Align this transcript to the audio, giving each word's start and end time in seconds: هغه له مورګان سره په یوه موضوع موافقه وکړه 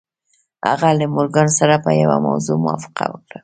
هغه 0.69 0.89
له 0.99 1.05
مورګان 1.13 1.49
سره 1.59 1.75
په 1.83 1.91
یوه 2.01 2.17
موضوع 2.27 2.55
موافقه 2.65 3.05
وکړه 3.09 3.39